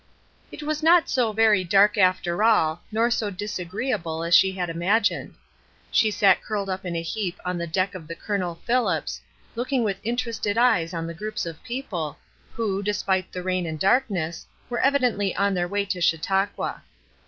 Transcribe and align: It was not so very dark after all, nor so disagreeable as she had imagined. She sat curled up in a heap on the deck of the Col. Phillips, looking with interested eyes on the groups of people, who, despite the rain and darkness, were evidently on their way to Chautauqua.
It 0.51 0.63
was 0.63 0.81
not 0.81 1.09
so 1.09 1.31
very 1.31 1.63
dark 1.63 1.95
after 1.95 2.43
all, 2.43 2.81
nor 2.91 3.11
so 3.11 3.29
disagreeable 3.29 4.23
as 4.23 4.33
she 4.33 4.53
had 4.53 4.67
imagined. 4.67 5.35
She 5.91 6.09
sat 6.09 6.41
curled 6.41 6.71
up 6.71 6.85
in 6.85 6.95
a 6.95 7.03
heap 7.03 7.39
on 7.45 7.59
the 7.59 7.67
deck 7.67 7.93
of 7.93 8.07
the 8.07 8.15
Col. 8.15 8.55
Phillips, 8.65 9.21
looking 9.53 9.83
with 9.83 9.99
interested 10.01 10.57
eyes 10.57 10.91
on 10.95 11.05
the 11.05 11.13
groups 11.13 11.45
of 11.45 11.61
people, 11.63 12.17
who, 12.53 12.81
despite 12.81 13.31
the 13.31 13.43
rain 13.43 13.67
and 13.67 13.79
darkness, 13.79 14.47
were 14.71 14.79
evidently 14.81 15.35
on 15.35 15.53
their 15.53 15.67
way 15.67 15.85
to 15.85 16.01
Chautauqua. 16.01 16.81